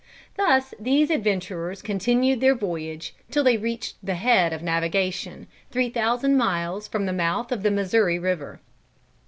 [0.35, 6.37] Thus these adventurers continued their voyage till they reached the head of navigation, three thousand
[6.37, 8.59] miles from the mouth of the Missouri river.